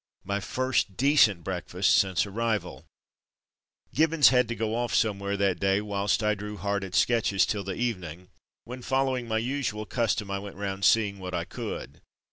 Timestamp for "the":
7.63-7.75